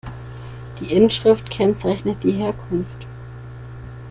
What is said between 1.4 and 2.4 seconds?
kennzeichnet die